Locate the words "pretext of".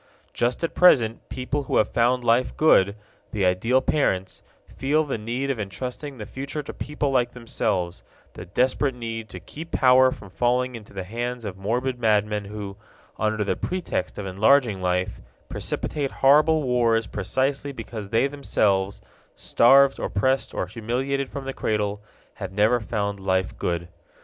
13.55-14.25